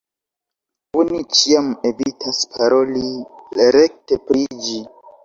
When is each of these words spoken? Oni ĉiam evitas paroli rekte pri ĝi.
Oni 1.01 1.19
ĉiam 1.39 1.67
evitas 1.89 2.39
paroli 2.55 3.03
rekte 3.77 4.19
pri 4.31 4.43
ĝi. 4.65 4.81